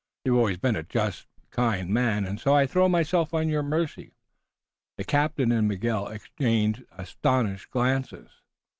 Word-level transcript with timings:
You've 0.25 0.37
always 0.37 0.57
been 0.57 0.75
a 0.75 0.81
just 0.81 1.27
but 1.37 1.51
kind 1.51 1.89
man, 1.91 2.25
and 2.25 2.39
so 2.39 2.55
I 2.55 2.65
throw 2.65 2.89
myself 2.89 3.35
on 3.35 3.49
your 3.49 3.61
mercy." 3.61 4.15
The 4.97 5.03
captain 5.03 5.51
and 5.51 5.67
Miguel 5.67 6.07
exchanged 6.07 6.85
astonished 6.97 7.69
glances. 7.69 8.31